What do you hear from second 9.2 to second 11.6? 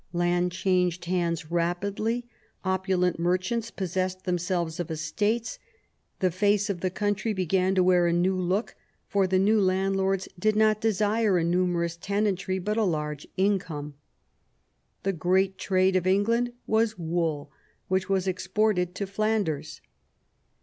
the new landlords did not desire a